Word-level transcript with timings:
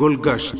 گلگشت۔ 0.00 0.56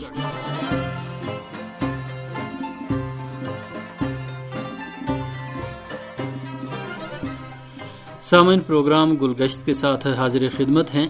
سامن 8.21 8.61
پروگرام 8.61 9.14
گلگشت 9.14 9.66
کے 9.66 9.75
ساتھ 9.75 10.07
حاضر 10.07 10.48
خدمت 10.57 10.95
ہیں۔ 10.95 11.09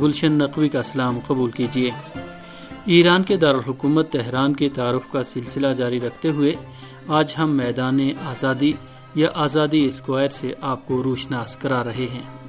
گلشن 0.00 0.32
نقوی 0.32 0.68
کا 0.68 0.82
سلام 0.82 1.18
قبول 1.26 1.50
کیجیے۔ 1.50 1.90
ایران 2.84 3.22
کے 3.22 3.36
دارالحکومت 3.36 4.12
تہران 4.12 4.56
کے 4.56 4.68
تعارف 4.68 5.12
کا 5.12 5.22
سلسلہ 5.22 5.66
جاری 5.66 6.00
رکھتے 6.00 6.30
ہوئے 6.30 6.52
آج 7.08 7.34
ہم 7.38 7.50
میدان 7.50 8.00
آزادی 8.26 8.72
یا 9.14 9.28
آزادی 9.34 9.84
اسکوائر 9.84 10.28
سے 10.28 10.54
آپ 10.60 10.86
کو 10.86 11.02
روشناس 11.02 11.56
کرا 11.56 11.84
رہے 11.84 12.06
ہیں۔ 12.12 12.45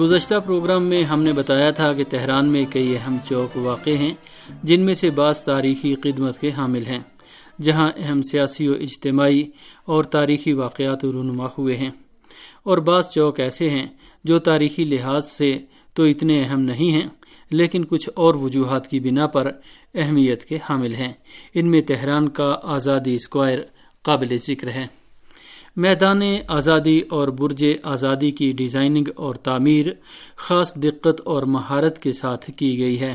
گزشتہ 0.00 0.34
پروگرام 0.44 0.82
میں 0.82 1.04
ہم 1.04 1.22
نے 1.22 1.32
بتایا 1.32 1.70
تھا 1.70 1.92
کہ 1.92 2.04
تہران 2.08 2.48
میں 2.48 2.64
کئی 2.70 2.96
اہم 2.96 3.16
چوک 3.28 3.56
واقع 3.56 3.90
ہیں، 3.90 4.14
جن 4.62 4.80
میں 4.80 4.94
سے 4.94 5.10
بعض 5.10 5.42
تاریخی 5.42 5.94
خدمت 5.94 6.40
کے 6.40 6.50
حامل 6.56 6.86
ہیں، 6.86 6.98
جہاں 7.62 7.92
اہم 7.96 8.22
سیاسی 8.22 8.68
و 8.68 8.72
اجتماعی 8.72 9.42
اور 9.84 10.04
تاریخی 10.04 10.52
واقعات 10.52 11.04
رونما 11.04 11.46
ہوئے 11.58 11.76
ہیں۔ 11.76 11.90
اور 12.62 12.78
بعض 12.78 13.08
چوک 13.08 13.40
ایسے 13.40 13.70
ہیں 13.70 13.86
جو 14.24 14.38
تاریخی 14.38 14.84
لحاظ 14.84 15.30
سے 15.30 15.58
تو 15.94 16.04
اتنے 16.04 16.44
اہم 16.44 16.60
نہیں 16.60 16.92
ہیں، 16.92 17.08
لیکن 17.50 17.84
کچھ 17.84 18.10
اور 18.14 18.34
وجوہات 18.34 18.86
کی 18.86 19.00
بنا 19.00 19.26
پر 19.26 19.50
اہمیت 19.94 20.44
کے 20.44 20.58
حامل 20.70 20.94
ہیں۔ 20.94 21.12
ان 21.54 21.70
میں 21.70 21.80
تہران 21.80 22.28
کا 22.28 22.56
آزادی 22.62 23.14
اسکوائر 23.14 23.58
قابل 24.02 24.36
ذکر 24.48 24.70
ہے۔ 24.70 24.99
میدان 25.80 26.22
آزادی 26.48 27.00
اور 27.10 27.28
برج 27.28 27.66
آزادی 27.82 28.30
کی 28.30 28.52
ڈیزائننگ 28.52 29.04
اور 29.16 29.34
تعمیر 29.34 29.86
خاص 30.36 30.74
دقت 30.74 31.20
اور 31.24 31.42
مہارت 31.42 31.98
کے 31.98 32.12
ساتھ 32.12 32.50
کی 32.56 32.78
گئی 32.78 33.00
ہے۔ 33.00 33.14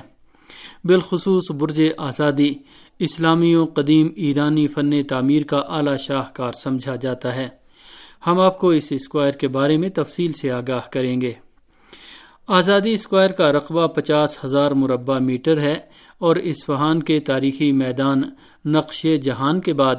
بالخصوص 0.83 1.51
برج 1.51 1.81
آزادی، 1.97 2.53
اسلامی 2.99 3.55
و 3.55 3.65
قدیم 3.65 4.09
ایرانی 4.15 4.67
فن 4.67 5.03
تعمیر 5.03 5.43
کا 5.43 5.57
اعلی 5.57 5.97
شاہکار 5.97 6.53
سمجھا 6.53 6.95
جاتا 6.95 7.35
ہے۔ 7.35 7.47
ہم 8.27 8.39
آپ 8.39 8.59
کو 8.59 8.69
اس 8.69 8.91
اسکوائر 8.91 9.31
کے 9.31 9.47
بارے 9.47 9.77
میں 9.77 9.89
تفصیل 9.89 10.31
سے 10.31 10.51
آگاہ 10.51 10.89
کریں 10.91 11.21
گے۔ 11.21 11.33
آزادی 12.47 12.93
اسکوائر 12.93 13.29
کا 13.29 13.51
رقبہ 13.51 13.87
پچاس 13.87 14.45
ہزار 14.45 14.71
مربع 14.71 15.19
میٹر 15.19 15.59
ہے 15.59 15.75
اور 16.17 16.35
اسفہان 16.35 17.03
کے 17.03 17.19
تاریخی 17.19 17.71
میدان 17.71 18.21
نقش 18.65 19.07
جہان 19.23 19.61
کے 19.61 19.73
بعد 19.73 19.95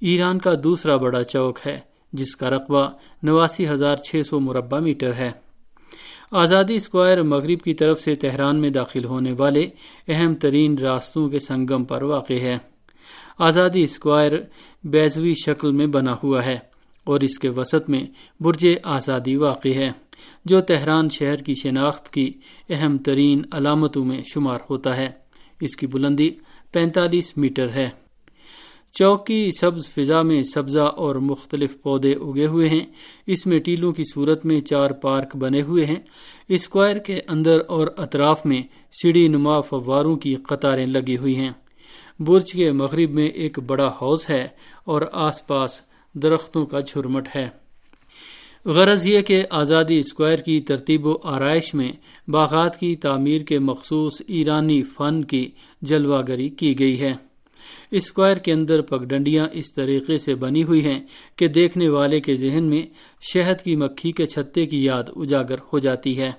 ایران 0.00 0.38
کا 0.38 0.52
دوسرا 0.64 0.96
بڑا 0.96 1.24
چوک 1.24 1.58
ہے۔ 1.66 1.87
جس 2.12 2.36
کا 2.36 2.50
رقبہ 2.50 2.90
نواسی 3.22 3.68
ہزار 3.68 3.96
چھ 3.96 4.22
سو 4.30 4.40
مربع 4.40 4.78
میٹر 4.78 5.14
ہے۔ 5.14 5.30
آزادی 6.30 6.76
اسکوائر 6.76 7.22
مغرب 7.22 7.62
کی 7.62 7.74
طرف 7.74 8.00
سے 8.00 8.14
تہران 8.14 8.56
میں 8.56 8.70
داخل 8.70 9.04
ہونے 9.04 9.32
والے 9.32 9.70
اہم 10.08 10.34
ترین 10.34 10.78
راستوں 10.78 11.28
کے 11.28 11.38
سنگم 11.38 11.84
پر 11.84 12.02
واقع 12.02 12.34
ہے۔ 12.34 12.58
آزادی 13.38 13.82
اسکوائر 13.82 14.32
بیزوی 14.84 15.34
شکل 15.44 15.72
میں 15.72 15.86
بنا 15.86 16.16
ہوا 16.22 16.44
ہے 16.44 16.58
اور 17.04 17.20
اس 17.20 17.38
کے 17.38 17.48
وسط 17.48 17.88
میں 17.88 18.04
برج 18.40 18.66
آزادی 18.82 19.36
واقع 19.36 19.68
ہے، 19.68 19.90
جو 20.44 20.60
تہران 20.60 21.08
شہر 21.08 21.36
کی 21.36 21.54
شناخت 21.62 22.12
کی 22.12 22.32
اہم 22.70 22.98
ترین 22.98 23.42
علامتوں 23.52 24.04
میں 24.04 24.22
شمار 24.34 24.58
ہوتا 24.70 24.96
ہے۔ 24.96 25.10
اس 25.60 25.76
کی 25.76 25.86
بلندی 25.86 26.30
پینتالیس 26.72 27.36
میٹر 27.36 27.68
ہے۔ 27.68 27.90
چوک 28.98 29.26
کی 29.26 29.50
سبز 29.60 29.88
فضا 29.88 30.22
میں 30.22 30.42
سبزہ 30.42 30.80
اور 30.80 31.16
مختلف 31.16 31.82
پودے 31.82 32.12
اگے 32.12 32.46
ہوئے 32.46 32.68
ہیں۔ 32.68 32.86
اس 33.26 33.46
میں 33.46 33.58
ٹیلوں 33.58 33.92
کی 33.92 34.02
صورت 34.14 34.46
میں 34.46 34.60
چار 34.60 34.90
پارک 34.90 35.36
بنے 35.36 35.62
ہوئے 35.62 35.84
ہیں۔ 35.86 35.96
اسکوائر 36.48 36.98
کے 36.98 37.20
اندر 37.28 37.58
اور 37.68 37.86
اطراف 37.96 38.46
میں 38.46 38.62
سیڑھی 39.02 39.28
نما 39.28 39.60
فواروں 39.60 40.16
کی 40.16 40.34
قطاریں 40.34 40.86
لگی 40.86 41.16
ہوئی 41.16 41.36
ہیں۔ 41.36 41.50
برج 42.20 42.52
کے 42.52 42.72
مغرب 42.72 43.10
میں 43.10 43.26
ایک 43.26 43.58
بڑا 43.58 43.88
ہاؤس 43.88 44.30
ہے 44.30 44.48
اور 44.84 45.02
آس 45.12 45.46
پاس 45.46 45.80
درختوں 46.14 46.66
کا 46.66 46.80
جھرمٹ 46.80 47.28
ہے۔ 47.36 47.48
غرض 48.64 49.06
یہ 49.06 49.20
کہ 49.20 49.44
آزادی 49.50 49.98
اسکوائر 49.98 50.38
کی 50.38 50.60
ترتیب 50.60 51.06
و 51.06 51.18
آرائش 51.22 51.74
میں 51.74 51.92
باغات 52.28 52.80
کی 52.80 52.96
تعمیر 52.96 53.40
کے 53.40 53.58
مخصوص 53.58 54.22
ایرانی 54.26 54.82
فن 54.82 55.24
کی 55.24 55.50
جلوہ 55.82 56.22
گری 56.28 56.48
کی 56.48 56.78
گئی 56.78 57.00
ہے۔ 57.00 57.27
اسکوائر 57.90 58.36
کے 58.36 58.52
اندر 58.52 58.80
پگڈنڈیاں 58.80 59.48
اس 59.52 59.74
طریقے 59.74 60.18
سے 60.18 60.34
بنی 60.34 60.62
ہوئی 60.62 60.84
ہیں 60.84 61.06
کہ 61.36 61.48
دیکھنے 61.48 61.88
والے 61.88 62.20
کے 62.20 62.34
ذہن 62.34 62.64
میں 62.64 62.86
شہد 63.34 63.62
کی 63.62 63.76
مکھی 63.76 64.12
کے 64.12 64.26
چھتے 64.26 64.66
کی 64.66 64.84
یاد 64.84 65.04
اجاگر 65.16 65.56
ہو 65.72 65.78
جاتی 65.78 66.20
ہے۔ 66.20 66.30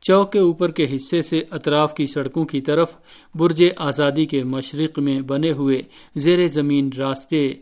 چوک 0.00 0.32
کے 0.32 0.38
اوپر 0.38 0.70
کے 0.70 0.86
حصے 0.94 1.22
سے 1.22 1.42
اطراف 1.50 1.94
کی 1.94 2.06
سڑکوں 2.06 2.44
کی 2.44 2.60
طرف 2.60 2.92
برج 3.34 3.64
آزادی 3.76 4.26
کے 4.26 4.44
مشرق 4.44 4.98
میں 4.98 5.20
بنے 5.20 5.52
ہوئے 5.52 5.82
زیر 6.16 6.48
زمین 6.48 6.90
راستے 6.98 7.52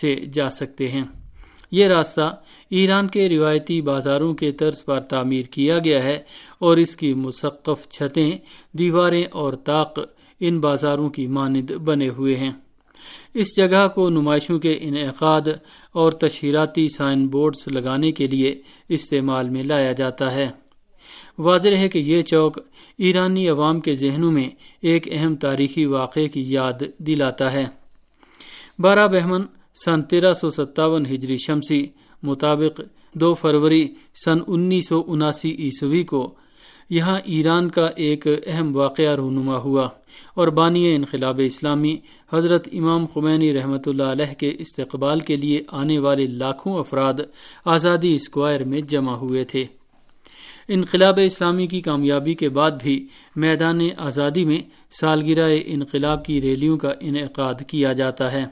سے 0.00 0.14
جا 0.32 0.50
سکتے 0.50 0.88
ہیں۔ 0.88 1.02
یہ 1.70 1.86
راستہ 1.86 2.36
ایران 2.70 3.08
کے 3.08 3.28
روایتی 3.28 3.80
بازاروں 3.80 4.34
کے 4.34 4.52
طرز 4.52 4.84
پر 4.84 5.00
تعمیر 5.00 5.42
کیا 5.42 5.78
گیا 5.78 6.02
ہے 6.02 6.18
اور 6.58 6.76
اس 6.76 6.96
کی 6.96 7.14
مسقف 7.14 7.88
چھتیں، 7.88 8.32
دیواریں 8.72 9.24
اور 9.30 9.52
طاق 9.52 10.00
ان 10.44 10.60
بازاروں 10.60 11.10
کی 11.10 11.26
مانند 11.26 11.70
بنے 11.70 12.08
ہوئے 12.08 12.36
ہیں۔ 12.36 12.52
اس 13.34 13.56
جگہ 13.56 13.88
کو 13.94 14.08
نمائشوں 14.08 14.58
کے 14.58 14.78
انعقاد 14.80 15.40
اور 15.92 16.12
تشہیراتی 16.12 16.88
سائن 16.88 17.28
بورڈز 17.28 17.68
لگانے 17.68 18.12
کے 18.12 18.26
لیے 18.26 18.60
استعمال 18.88 19.48
میں 19.48 19.62
لایا 19.62 19.92
جاتا 19.92 20.34
ہے۔ 20.34 20.50
واضح 21.38 21.68
ہے 21.68 21.88
کہ 21.88 21.98
یہ 21.98 22.22
چوک 22.22 22.58
ایرانی 22.98 23.48
عوام 23.48 23.80
کے 23.80 23.94
ذہنوں 23.94 24.32
میں 24.32 24.48
ایک 24.82 25.08
اہم 25.12 25.36
تاریخی 25.36 25.84
واقعے 25.84 26.28
کی 26.28 26.44
یاد 26.46 26.82
دلاتا 26.98 27.52
ہے۔ 27.52 27.66
بارہ 28.78 29.08
بہمن 29.08 29.42
سن 29.84 30.02
تیرہ 30.02 30.34
سو 30.34 30.50
ستاون 30.50 31.06
ہجری 31.06 31.36
شمسی 31.36 31.86
مطابق 32.22 32.80
دو 33.14 33.34
فروری 33.34 33.94
سن 34.24 34.38
انیس 34.46 34.88
سو 34.88 35.04
اناسی 35.06 35.56
عیسوی 35.58 36.02
کو 36.02 36.34
یہاں 36.90 37.20
ایران 37.24 37.70
کا 37.70 37.86
ایک 37.96 38.26
اہم 38.46 38.76
واقعہ 38.76 39.14
رونما 39.14 39.56
ہوا۔ 39.56 39.88
اور 40.34 40.48
بانی 40.48 40.94
انقلاب 40.94 41.40
اسلامی 41.44 41.96
حضرت 42.32 42.68
امام 42.72 43.06
خمینی 43.06 43.54
رحمۃ 43.54 43.82
اللہ 43.86 44.02
علیہ 44.02 44.34
کے 44.34 44.52
استقبال 44.58 45.20
کے 45.20 45.36
لیے 45.36 45.62
آنے 45.68 45.98
والے 45.98 46.26
لاکھوں 46.26 46.78
افراد 46.78 47.14
آزادی 47.64 48.14
اسکوائر 48.14 48.64
میں 48.64 48.80
جمع 48.80 49.14
ہوئے 49.14 49.44
تھے۔ 49.44 49.64
انقلاب 50.68 51.20
اسلامی 51.24 51.66
کی 51.66 51.80
کامیابی 51.80 52.34
کے 52.34 52.48
بعد 52.48 52.70
بھی 52.82 53.08
میدان 53.36 53.80
آزادی 53.96 54.44
میں 54.44 54.60
سالگرہ 55.00 55.50
انقلاب 55.66 56.24
کی 56.24 56.40
ریلیوں 56.40 56.78
کا 56.78 56.92
انعقاد 57.00 57.54
کیا 57.68 57.92
جاتا 57.92 58.32
ہے۔ 58.32 58.44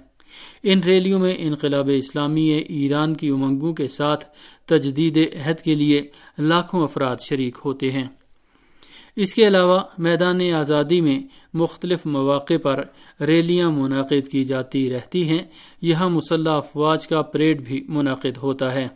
ان 0.62 0.81
ریلیوں 0.81 1.19
میں 1.19 1.34
انقلاب 1.38 1.91
اسلامی 1.94 2.48
ایران 2.48 3.15
کی 3.15 3.28
امنگوں 3.28 3.72
کے 3.72 3.88
ساتھ 3.88 4.25
تجدید 4.66 5.19
عہد 5.19 5.60
کے 5.60 5.75
لیے 5.75 6.03
لاکھوں 6.38 6.82
افراد 6.82 7.16
شریک 7.28 7.59
ہوتے 7.65 7.91
ہیں۔ 7.91 8.19
اس 9.16 9.34
کے 9.34 9.47
علاوہ 9.47 9.81
میدان 9.98 10.41
آزادی 10.53 11.00
میں 11.00 11.21
مختلف 11.54 11.98
مواقع 12.04 12.54
پر 12.62 12.84
ریلیاں 13.21 13.71
منعقد 13.71 14.28
کی 14.28 14.44
جاتی 14.44 14.91
رہتی 14.91 15.28
ہیں۔ 15.28 15.43
یہاں 15.82 16.09
مسلح 16.09 16.50
افواج 16.50 17.09
کا 17.09 17.22
پریڈ 17.22 17.62
بھی 17.62 17.84
منعقد 17.88 18.37
ہوتا 18.37 18.75
ہے۔ 18.75 18.88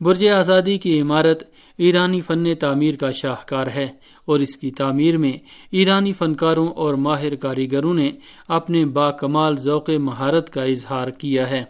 برج 0.00 0.28
آزادی 0.28 0.78
کی 0.78 1.00
عمارت 1.00 1.42
ایرانی 1.78 2.20
فن 2.20 2.54
تعمیر 2.54 2.96
کا 2.96 3.10
شاہکار 3.10 3.66
ہے 3.66 3.86
اور 4.24 4.40
اس 4.40 4.56
کی 4.56 4.70
تعمیر 4.70 5.16
میں 5.16 5.32
ایرانی 5.70 6.12
فنکاروں 6.12 6.68
اور 6.68 6.94
ماہر 6.94 7.34
کاریگروں 7.34 7.94
نے 7.94 8.10
اپنے 8.48 8.84
با 8.84 9.10
کمال 9.10 9.56
ذوق 9.56 9.90
مہارت 9.90 10.50
کا 10.50 10.62
اظہار 10.62 11.08
کیا 11.08 11.50
ہے۔ 11.50 11.64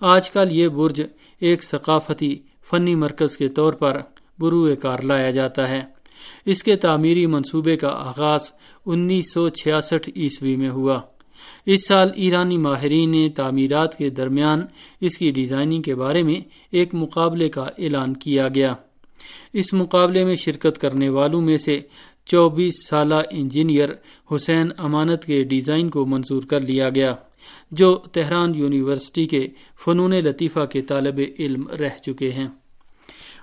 آج 0.00 0.30
کل 0.30 0.48
یہ 0.50 0.68
برج 0.68 1.02
ایک 1.40 1.64
ثقافتی 1.64 2.38
فنی 2.70 2.94
مرکز 2.94 3.36
کے 3.36 3.48
طور 3.48 3.72
پر 3.72 4.00
بروئے 4.38 4.76
کار 4.76 4.98
لایا 4.98 5.30
جاتا 5.30 5.68
ہے۔ 5.68 5.99
اس 6.46 6.62
کے 6.62 6.76
تعمیری 6.76 7.26
منصوبے 7.26 7.76
کا 7.76 7.88
آغاز 7.88 8.40
انیس 8.86 9.32
سو 9.34 9.48
چھیاسٹھ 9.48 10.08
عیسوی 10.16 10.56
میں 10.56 10.70
ہوا۔ 10.70 11.00
اس 11.66 11.86
سال 11.88 12.08
ایرانی 12.14 12.58
ماہرین 12.58 13.10
نے 13.10 13.28
تعمیرات 13.28 13.98
کے 13.98 14.10
درمیان 14.10 14.62
اس 15.00 15.18
کی 15.18 15.30
ڈیزائننگ 15.30 15.82
کے 15.82 15.94
بارے 15.94 16.22
میں 16.22 16.40
ایک 16.70 16.94
مقابلے 16.94 17.48
کا 17.48 17.66
اعلان 17.78 18.14
کیا 18.14 18.48
گیا۔ 18.48 18.74
اس 19.52 19.72
مقابلے 19.72 20.24
میں 20.24 20.36
شرکت 20.36 20.78
کرنے 20.78 21.08
والوں 21.08 21.40
میں 21.40 21.56
سے 21.56 21.80
چوبیس 22.26 22.72
سالہ 22.88 23.14
انجینئر 23.30 23.88
حسین 24.34 24.68
امانت 24.78 25.24
کے 25.24 25.42
ڈیزائن 25.42 25.90
کو 25.90 26.06
منظور 26.06 26.42
کر 26.42 26.60
لیا 26.60 26.88
گیا، 26.90 27.14
جو 27.70 27.94
تہران 28.12 28.54
یونیورسٹی 28.54 29.26
کے 29.26 29.48
فنون 29.84 30.10
لطیفہ 30.10 30.64
کے 30.64 30.80
طالب 30.80 31.20
علم 31.38 31.68
رہ 31.68 31.98
چکے 32.02 32.30
ہیں۔ 32.30 32.48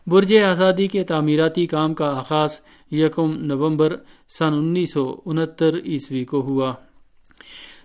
برج 0.08 0.38
آزادی 0.38 0.88
کے 0.88 1.04
تعمیراتی 1.04 1.66
کام 1.68 1.94
کا 1.94 2.06
آغاز 2.06 2.60
یکم 2.92 3.34
نومبر 3.38 3.96
سن 4.30 4.54
انیس 4.54 4.94
سو 4.94 5.16
انہتر 5.26 5.76
عیسوی 5.86 6.26
کو 6.26 6.46
ہوا، 6.50 6.74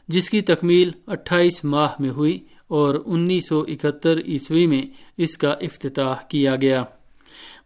جس 0.09 0.31
کی 0.31 0.41
تکمیل 0.41 0.91
اٹھائیس 1.07 1.65
ماہ 1.65 1.91
میں 1.99 2.11
ہوئی 2.11 2.45
اور 2.69 2.95
انیس 3.07 3.49
سو 3.49 3.65
اکہتر 3.69 4.19
عیسوی 4.19 4.67
میں 4.67 4.83
اس 5.19 5.39
کا 5.39 5.51
افتتاح 5.51 6.15
کیا 6.29 6.57
گیا۔ 6.57 6.85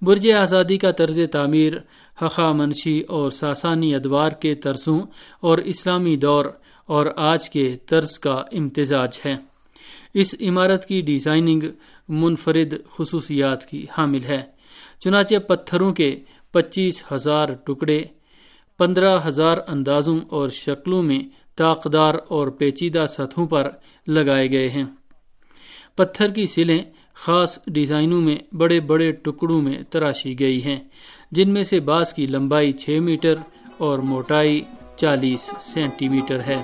برج 0.02 0.30
آزادی 0.30 0.78
کا 0.78 0.90
طرز 0.90 1.20
تعمیر 1.32 1.72
حقا 2.22 2.52
منشی 2.52 3.00
اور 3.00 3.30
ساسانی 3.30 3.94
ادوار 3.94 4.30
کے 4.30 4.54
طرزوں 4.54 5.00
اور 5.40 5.58
اسلامی 5.58 6.16
دور 6.16 6.44
اور 6.86 7.06
آج 7.16 7.50
کے 7.50 7.76
طرز 7.86 8.18
کا 8.18 8.42
امتزاج 8.52 9.20
ہے۔ 9.26 9.36
اس 10.14 10.34
عمارت 10.40 10.86
کی 10.86 11.00
ڈیزائننگ 11.00 11.62
منفرد 12.08 12.74
خصوصیات 12.98 13.66
کی 13.66 13.86
حامل 13.98 14.24
ہے۔ 14.24 14.42
چنانچہ 15.00 15.34
پتھروں 15.36 15.92
کے 15.92 16.16
پچیس 16.52 17.04
ہزار 17.12 17.48
ٹکڑے، 17.48 18.04
پندرہ 18.78 19.18
ہزار 19.26 19.58
اندازوں 19.68 20.20
اور 20.30 20.48
شکلوں 20.48 21.02
میں 21.02 21.20
طاقدار 21.56 22.14
اور 22.28 22.48
پیچیدہ 22.48 23.06
سطحوں 23.08 23.46
پر 23.46 23.70
لگائے 24.06 24.50
گئے 24.50 24.68
ہیں۔ 24.68 24.84
پتھر 25.96 26.30
کی 26.30 26.46
سلیں 26.46 26.82
خاص 27.14 27.58
ڈیزائنوں 27.66 28.20
میں 28.20 28.36
بڑے 28.52 28.80
بڑے 28.80 29.12
ٹکڑوں 29.12 29.62
میں 29.62 29.82
تراشی 29.90 30.40
گئی 30.40 30.64
ہیں، 30.64 30.80
جن 31.30 31.50
میں 31.50 31.64
سے 31.64 31.80
بعض 31.80 32.12
کی 32.14 32.26
لمبائی 32.26 32.72
چھ 32.72 32.90
میٹر 32.90 33.34
اور 33.78 33.98
موٹائی 33.98 34.60
چالیس 34.96 35.50
سینٹی 35.60 36.08
میٹر 36.08 36.40
ہے۔ 36.40 36.62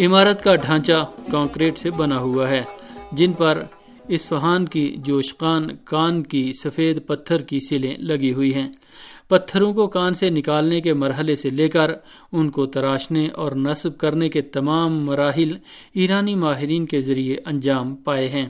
عمارت 0.00 0.44
کا 0.44 0.56
ڈھانچہ 0.56 1.10
کانکریٹ 1.30 1.78
سے 1.78 1.90
بنا 1.90 2.18
ہوا 2.18 2.50
ہے، 2.50 2.62
جن 3.12 3.32
پر 3.32 3.62
اسفہان 4.08 4.66
کی 4.66 4.96
جوشقان، 4.98 5.68
کان 5.84 6.22
کی 6.22 6.52
سفید 6.52 7.06
پتھر 7.06 7.42
کی 7.42 7.58
سلیں 7.68 7.96
لگی 7.98 8.32
ہوئی 8.32 8.54
ہیں۔ 8.54 8.68
پتھروں 9.28 9.74
کو 9.74 9.86
کان 9.86 10.14
سے 10.14 10.30
نکالنے 10.30 10.80
کے 10.80 10.94
مرحلے 10.94 11.36
سے 11.36 11.50
لے 11.50 11.68
کر 11.68 11.90
ان 12.32 12.50
کو 12.50 12.66
تراشنے 12.66 13.28
اور 13.28 13.52
نصب 13.52 13.98
کرنے 13.98 14.28
کے 14.28 14.42
تمام 14.42 15.04
مراحل 15.04 15.56
ایرانی 15.94 16.34
ماہرین 16.34 16.86
کے 16.86 17.00
ذریعے 17.00 17.36
انجام 17.46 17.96
پائے 17.96 18.28
ہیں۔ 18.28 18.46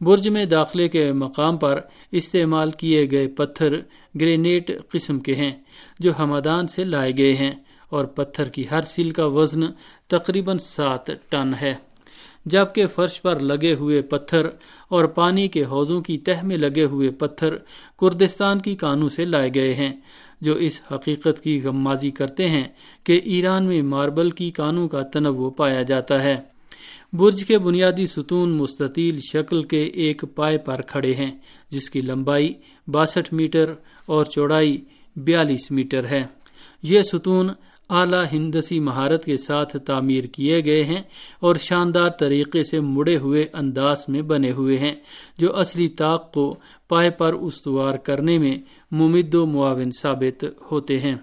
برج 0.00 0.28
میں 0.28 0.44
داخلے 0.44 0.88
کے 0.88 1.12
مقام 1.12 1.56
پر 1.56 1.80
استعمال 2.12 2.70
کیے 2.70 3.10
گئے 3.10 3.26
پتھر 3.26 3.80
گرینیٹ 4.20 4.70
قسم 4.90 5.20
کے 5.20 5.34
ہیں، 5.34 5.52
جو 5.98 6.12
ہمادان 6.18 6.66
سے 6.66 6.84
لائے 6.84 7.12
گئے 7.18 7.34
ہیں۔ 7.34 7.52
اور 7.88 8.04
پتھر 8.04 8.44
کی 8.44 8.64
ہر 8.70 8.82
سیل 8.82 9.10
کا 9.10 9.24
وزن 9.24 9.60
تقریباً 10.08 10.58
سات 10.58 11.06
ٹن 11.06 11.52
ہے۔ 11.62 11.74
جبکہ 12.46 12.86
فرش 12.86 13.22
پر 13.22 13.40
لگے 13.40 13.74
ہوئے 13.74 14.02
پتھر 14.02 14.46
اور 14.88 15.04
پانی 15.04 15.48
کے 15.48 15.64
حوضوں 15.64 16.00
کی 16.00 16.18
تہ 16.18 16.44
میں 16.44 16.56
لگے 16.56 16.84
ہوئے 16.84 17.10
پتھر 17.10 17.56
کردستان 18.00 18.60
کی 18.60 18.74
کانوں 18.76 19.08
سے 19.08 19.24
لائے 19.24 19.50
گئے 19.54 19.74
ہیں، 19.74 19.92
جو 20.40 20.54
اس 20.54 20.80
حقیقت 20.92 21.42
کی 21.42 21.60
غمازی 21.64 22.10
کرتے 22.10 22.48
ہیں 22.48 22.64
کہ 23.04 23.20
ایران 23.24 23.64
میں 23.64 23.82
ماربل 23.82 24.30
کی 24.30 24.50
کانوں 24.50 24.88
کا 24.88 25.02
تنوع 25.02 25.50
پایا 25.50 25.82
جاتا 25.82 26.22
ہے۔ 26.22 26.36
برج 27.12 27.44
کے 27.44 27.58
بنیادی 27.58 28.06
ستون 28.06 28.50
مستطیل 28.50 29.18
شکل 29.32 29.62
کے 29.62 29.82
ایک 29.82 30.24
پائے 30.34 30.58
پر 30.58 30.80
کھڑے 30.82 31.14
ہیں، 31.14 31.30
جس 31.70 31.90
کی 31.90 32.00
لمبائی 32.00 32.52
باسٹھ 32.88 33.34
میٹر 33.34 33.72
اور 34.06 34.24
چوڑائی 34.24 34.84
بیالیس 35.16 35.70
میٹر 35.70 36.04
ہے۔ 36.04 36.22
یہ 36.82 37.02
ستون 37.02 37.48
اعلی 37.90 38.16
ہندسی 38.32 38.80
مہارت 38.80 39.24
کے 39.24 39.36
ساتھ 39.36 39.76
تعمیر 39.76 40.24
کیے 40.24 40.64
گئے 40.64 40.84
ہیں 40.84 41.02
اور 41.40 41.56
شاندار 41.56 42.08
طریقے 42.08 42.64
سے 42.64 42.80
مڑے 42.80 43.16
ہوئے 43.16 43.46
انداز 43.52 44.04
میں 44.08 44.22
بنے 44.22 44.50
ہوئے 44.50 44.78
ہیں، 44.78 44.94
جو 45.38 45.56
اصلی 45.56 45.88
طاق 45.88 46.32
کو 46.32 46.56
پائے 46.88 47.10
پر 47.10 47.32
استوار 47.32 47.96
کرنے 47.96 48.38
میں 48.38 48.56
ممد 48.90 49.34
و 49.34 49.46
معاون 49.46 49.90
ثابت 49.90 50.44
ہوتے 50.70 51.00
ہیں۔ 51.00 51.14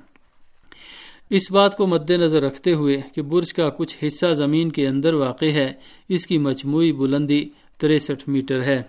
اس 1.29 1.51
بات 1.51 1.77
کو 1.77 1.87
مد 1.87 2.09
نظر 2.09 2.41
رکھتے 2.41 2.73
ہوئے 2.73 3.01
کہ 3.15 3.21
برج 3.21 3.53
کا 3.53 3.69
کچھ 3.69 3.97
حصہ 4.07 4.33
زمین 4.33 4.71
کے 4.71 4.87
اندر 4.87 5.13
واقع 5.13 5.45
ہے، 5.45 5.73
اس 6.09 6.27
کی 6.27 6.37
مجموعی 6.37 6.91
بلندی 6.91 7.49
تریسٹھ 7.77 8.29
میٹر 8.29 8.63
ہے۔ 8.63 8.83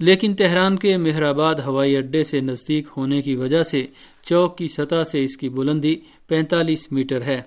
لیکن 0.00 0.34
تہران 0.34 0.76
کے 0.76 0.96
مہرآباد 0.96 1.54
ہوائی 1.54 1.96
اڈے 1.96 2.24
سے 2.24 2.40
نزدیک 2.40 2.86
ہونے 2.96 3.22
کی 3.22 3.36
وجہ 3.36 3.62
سے 3.62 3.86
چوک 4.22 4.58
کی 4.58 4.68
سطح 4.68 5.04
سے 5.04 5.24
اس 5.24 5.36
کی 5.36 5.48
بلندی 5.48 5.96
پینتالیس 6.28 6.92
میٹر 6.92 7.22
ہے۔ 7.22 7.42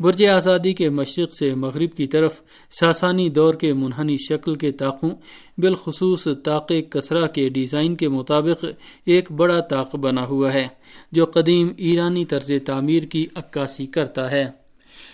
برج 0.00 0.24
آزادی 0.24 0.72
کے 0.72 0.88
مشرق 0.88 1.36
سے 1.38 1.54
مغرب 1.54 1.90
کی 1.96 2.06
طرف 2.06 2.40
ساسانی 2.80 3.28
دور 3.28 3.54
کے 3.54 3.72
منحنی 3.72 4.16
شکل 4.16 4.54
کے 4.54 4.72
طاقوں، 4.72 5.10
بالخصوص 5.58 6.28
طاق 6.44 6.72
کسرا 6.90 7.26
کے 7.26 7.48
ڈیزائن 7.48 7.94
کے 7.94 8.08
مطابق 8.08 8.64
ایک 9.04 9.32
بڑا 9.32 9.60
طاق 9.60 9.96
بنا 9.96 10.26
ہوا 10.26 10.54
ہے، 10.54 10.64
جو 11.12 11.24
قدیم 11.24 11.68
ایرانی 11.76 12.24
طرز 12.24 12.52
تعمیر 12.66 13.02
کی 13.02 13.26
عکاسی 13.34 13.86
کرتا 13.86 14.30
ہے۔ 14.30 14.65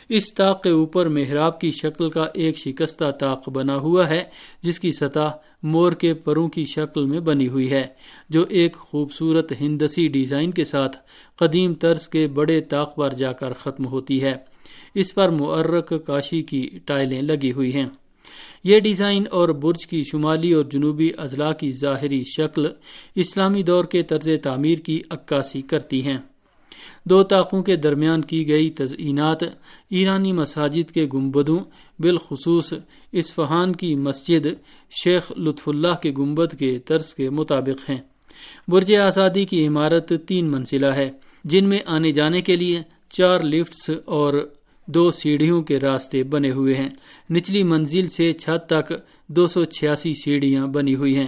اس 0.09 0.35
طاق 0.35 0.63
کے 0.63 0.71
اوپر 0.71 1.07
محراب 1.07 1.61
کی 1.61 1.71
شکل 1.71 2.11
کا 2.11 2.27
ایک 2.35 2.59
شکستہ 2.59 3.11
طاق 3.11 3.49
بنا 3.49 3.77
ہوا 3.77 4.09
ہے، 4.09 4.25
جس 4.63 4.81
کی 4.81 4.93
سطح 4.93 5.31
مور 5.63 5.93
کے 5.93 6.15
پروں 6.15 6.49
کی 6.49 6.65
شکل 6.65 7.05
میں 7.05 7.21
بنی 7.21 7.49
ہوئی 7.49 7.71
ہے، 7.71 7.87
جو 8.29 8.45
ایک 8.49 8.77
خوبصورت 8.77 9.53
ہندسی 9.61 10.09
ڈیزائن 10.09 10.51
کے 10.51 10.65
ساتھ 10.65 10.97
قدیم 11.37 11.75
طرز 11.75 12.09
کے 12.09 12.27
بڑے 12.27 12.61
طاق 12.61 12.97
پر 12.97 13.13
جا 13.13 13.33
کر 13.33 13.53
ختم 13.53 13.87
ہوتی 13.87 14.23
ہے۔ 14.23 14.35
اس 14.95 15.15
پر 15.15 15.29
معرک 15.29 16.07
کاشی 16.07 16.43
کی 16.43 16.71
ٹائلیں 16.85 17.23
لگی 17.23 17.53
ہوئی 17.53 17.75
ہیں۔ 17.75 17.87
یہ 18.65 18.81
ڈیزائن 18.81 19.25
اور 19.31 19.49
برج 19.49 19.87
کی 19.87 20.03
شمالی 20.05 20.53
اور 20.53 20.65
جنوبی 20.65 21.11
اضلاع 21.17 21.53
کی 21.53 21.71
ظاہری 21.71 22.23
شکل 22.25 22.67
اسلامی 23.15 23.63
دور 23.63 23.85
کے 23.85 24.03
طرز 24.03 24.29
تعمیر 24.43 24.79
کی 24.79 25.01
عکاسی 25.11 25.63
کرتی 25.63 26.03
ہیں۔ 26.03 26.19
دو 27.05 27.23
طاقوں 27.23 27.63
کے 27.63 27.77
درمیان 27.77 28.21
کی 28.21 28.49
گئی 28.49 28.71
تزئینات 28.71 29.43
ایرانی 29.91 30.33
مساجد 30.33 30.91
کے 30.91 31.09
گنبدوں 31.13 31.59
بالخصوص 31.99 32.73
اسفہان 33.13 33.77
کی 33.77 33.95
مسجد 33.95 34.47
شیخ 35.05 35.33
لطف 35.37 35.69
اللہ 35.69 35.97
کے 36.03 36.13
گنبد 36.19 36.59
کے 36.59 36.79
طرز 36.79 37.15
کے 37.15 37.31
مطابق 37.31 37.91
ہیں۔ 37.91 37.99
برج 38.69 38.95
آزادی 38.95 39.45
کی 39.45 39.67
عمارت 39.67 40.13
تین 40.27 40.47
منزلہ 40.47 40.87
ہے، 40.87 41.11
جن 41.45 41.69
میں 41.69 41.79
آنے 41.87 42.13
جانے 42.13 42.41
کے 42.41 42.57
لیے 42.57 42.83
چار 43.11 43.41
لفٹس 43.41 43.91
اور 44.05 44.51
دو 44.87 45.11
سیڑھیوں 45.11 45.63
کے 45.63 45.81
راستے 45.81 46.23
بنے 46.23 46.51
ہوئے 46.51 46.75
ہیں۔ 46.75 46.89
نچلی 47.33 47.63
منزل 47.63 48.09
سے 48.09 48.33
چھت 48.33 48.69
تک 48.69 48.93
دو 49.29 49.47
سو 49.47 49.65
چھیاسی 49.65 50.13
سیڑھیاں 50.25 50.67
بنی 50.67 50.95
ہوئی 50.95 51.17
ہیں۔ 51.17 51.27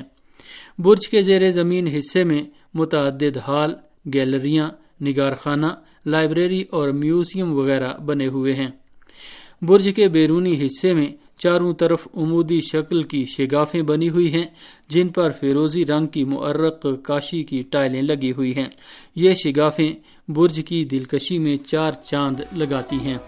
برج 0.79 1.09
کے 1.09 1.23
زیر 1.23 1.51
زمین 1.51 1.87
حصے 1.87 2.25
میں 2.25 2.43
متعدد 2.75 3.37
ہال، 3.49 3.75
گیلریاں 4.13 4.69
نگارخانہ، 5.01 5.67
لائبریری 6.07 6.65
اور 6.71 6.89
میوزیم 6.89 7.53
وغیرہ 7.53 7.99
بنے 7.99 8.27
ہوئے 8.27 8.53
ہیں۔ 8.53 8.69
برج 9.63 9.91
کے 9.97 10.09
بیرونی 10.09 10.67
حصے 10.67 10.93
میں 10.93 11.07
چاروں 11.39 11.75
طرف 11.75 12.09
عمودی 12.15 12.61
شکل 12.61 13.03
کی 13.03 13.25
شگافیں 13.25 13.83
بنی 13.83 14.09
ہوئی 14.09 14.33
ہیں، 14.33 14.47
جن 14.89 15.09
پر 15.09 15.31
فیروزی 15.31 15.87
رنگ 15.87 16.07
کی 16.07 16.25
معرق 16.25 16.87
کاشی 17.03 17.43
کی 17.43 17.63
ٹائلیں 17.63 18.03
لگی 18.03 18.33
ہوئی 18.33 18.57
ہیں۔ 18.57 18.69
یہ 19.17 19.35
شگافیں 19.35 19.93
برج 20.29 20.61
کی 20.67 20.85
دلکشی 20.85 21.39
میں 21.39 21.57
چار 21.57 21.93
چاند 21.93 22.41
لگاتی 22.57 22.97
ہیں۔ 22.97 23.19